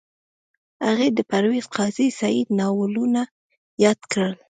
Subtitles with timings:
[0.85, 3.21] هغې د پرویز قاضي سعید ناولونه
[3.83, 4.33] یاد کړل